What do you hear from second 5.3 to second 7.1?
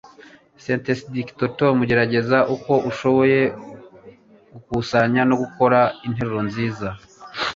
gukora interuro nziza